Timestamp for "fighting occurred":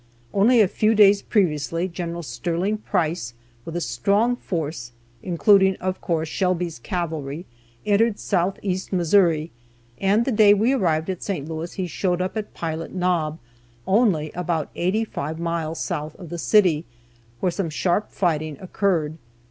18.11-19.19